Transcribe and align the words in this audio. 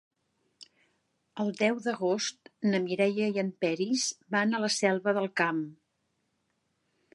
El 1.43 1.51
deu 1.59 1.81
d'agost 1.87 2.49
na 2.71 2.79
Mireia 2.87 3.29
i 3.37 3.39
en 3.43 3.53
Peris 3.65 4.09
van 4.37 4.55
a 4.61 4.65
la 4.67 4.73
Selva 4.79 5.17
del 5.21 5.31
Camp. 5.43 5.63